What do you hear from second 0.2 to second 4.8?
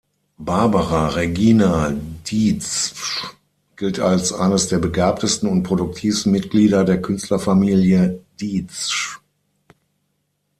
Barbara Regina Dietzsch gilt als eines der